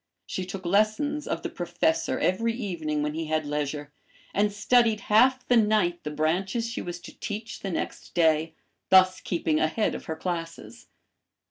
[0.25, 3.93] She took lessons of the Professor every evening when he had leisure,
[4.33, 8.55] and studied half the night the branches she was to teach the next day,
[8.89, 10.87] thus keeping ahead of her classes.